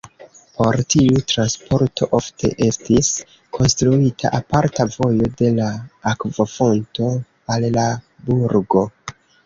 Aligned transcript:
Por 0.53 0.77
tiu 0.93 1.19
transporto 1.33 2.07
ofte 2.19 2.51
estis 2.69 3.11
konstruita 3.59 4.33
aparta 4.41 4.89
vojo 4.99 5.31
de 5.45 5.53
la 5.61 5.71
akvofonto 6.17 7.15
al 7.57 7.73
la 7.81 7.89
burgo. 8.31 8.89